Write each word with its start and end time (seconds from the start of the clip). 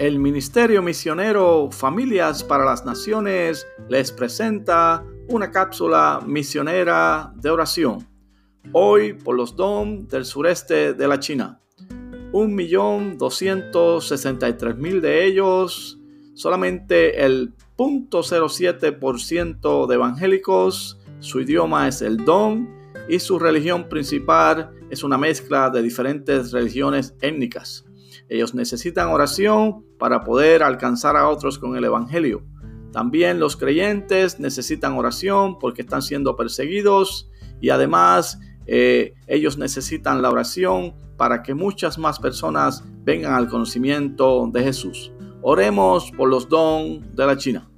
El 0.00 0.18
Ministerio 0.18 0.80
Misionero 0.80 1.68
Familias 1.70 2.42
para 2.42 2.64
las 2.64 2.86
Naciones 2.86 3.66
les 3.90 4.10
presenta 4.10 5.04
una 5.28 5.50
cápsula 5.50 6.22
misionera 6.26 7.34
de 7.36 7.50
oración. 7.50 8.08
Hoy 8.72 9.12
por 9.12 9.36
los 9.36 9.56
DOM 9.56 10.08
del 10.08 10.24
sureste 10.24 10.94
de 10.94 11.06
la 11.06 11.20
China. 11.20 11.60
1.263.000 12.32 15.00
de 15.02 15.26
ellos, 15.26 16.00
solamente 16.32 17.22
el 17.22 17.52
0.07% 17.76 19.86
de 19.86 19.94
evangélicos, 19.94 20.98
su 21.18 21.42
idioma 21.42 21.88
es 21.88 22.00
el 22.00 22.24
DOM 22.24 22.68
y 23.06 23.18
su 23.18 23.38
religión 23.38 23.90
principal 23.90 24.70
es 24.88 25.04
una 25.04 25.18
mezcla 25.18 25.68
de 25.68 25.82
diferentes 25.82 26.52
religiones 26.52 27.14
étnicas. 27.20 27.84
Ellos 28.28 28.54
necesitan 28.54 29.08
oración 29.08 29.84
para 29.98 30.22
poder 30.22 30.62
alcanzar 30.62 31.16
a 31.16 31.28
otros 31.28 31.58
con 31.58 31.76
el 31.76 31.84
Evangelio. 31.84 32.44
También 32.92 33.38
los 33.38 33.56
creyentes 33.56 34.40
necesitan 34.40 34.94
oración 34.94 35.58
porque 35.58 35.82
están 35.82 36.02
siendo 36.02 36.36
perseguidos 36.36 37.30
y 37.60 37.70
además 37.70 38.40
eh, 38.66 39.14
ellos 39.26 39.58
necesitan 39.58 40.22
la 40.22 40.30
oración 40.30 40.94
para 41.16 41.42
que 41.42 41.54
muchas 41.54 41.98
más 41.98 42.18
personas 42.18 42.84
vengan 43.04 43.34
al 43.34 43.48
conocimiento 43.48 44.48
de 44.52 44.62
Jesús. 44.62 45.12
Oremos 45.42 46.10
por 46.12 46.28
los 46.28 46.48
don 46.48 47.14
de 47.14 47.26
la 47.26 47.36
China. 47.36 47.69